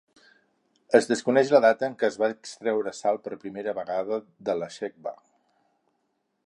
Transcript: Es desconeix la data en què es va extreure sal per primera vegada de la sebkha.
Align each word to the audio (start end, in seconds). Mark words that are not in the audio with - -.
Es 0.99 1.07
desconeix 1.09 1.51
la 1.55 1.59
data 1.65 1.89
en 1.89 1.97
què 1.99 2.07
es 2.09 2.17
va 2.23 2.31
extreure 2.35 2.95
sal 3.01 3.21
per 3.27 3.39
primera 3.45 3.77
vegada 3.81 4.19
de 4.49 4.59
la 4.63 4.71
sebkha. 4.79 5.17